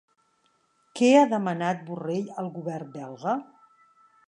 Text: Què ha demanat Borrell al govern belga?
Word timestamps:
Què 0.99 1.09
ha 1.17 1.27
demanat 1.33 1.85
Borrell 1.91 2.33
al 2.45 2.51
govern 2.57 2.91
belga? 2.99 3.39